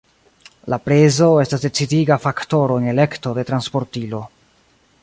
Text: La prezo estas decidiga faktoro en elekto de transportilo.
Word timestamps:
La 0.73 0.79
prezo 0.87 1.27
estas 1.43 1.65
decidiga 1.67 2.17
faktoro 2.25 2.79
en 2.83 2.89
elekto 2.95 3.37
de 3.41 3.47
transportilo. 3.53 4.25